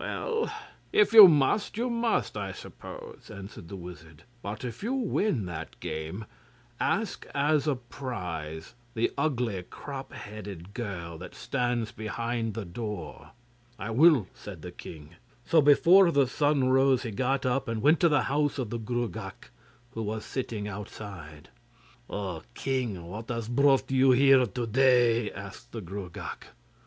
[0.00, 0.50] 'Well,
[0.94, 5.78] if you must, you must, I suppose,' answered the wizard; 'but if you win that
[5.78, 6.24] game,
[6.80, 13.32] ask as a prize the ugly crop headed girl that stands behind the door.'
[13.78, 15.16] 'I will,' said the king.
[15.44, 18.78] So before the sun rose he got up and went to the house of the
[18.78, 19.50] Gruagach,
[19.90, 21.50] who was sitting outside.
[22.08, 26.46] 'O king, what has brought you here to day?' asked the Gruagach.